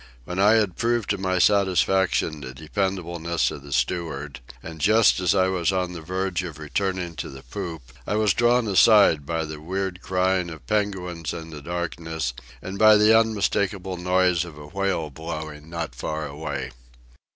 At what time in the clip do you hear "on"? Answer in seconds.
5.71-5.93